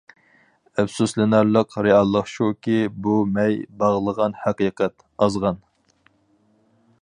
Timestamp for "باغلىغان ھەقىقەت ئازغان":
3.83-5.63